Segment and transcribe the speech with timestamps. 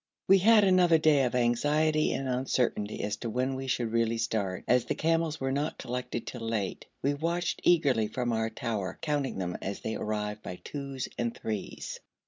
[0.27, 4.63] We had another day of anxiety and uncertainty as to when we should really start,
[4.67, 6.87] as the camels were not collected till late.
[7.03, 11.99] We watched eagerly from our tower, counting them as they arrived by twos and threes.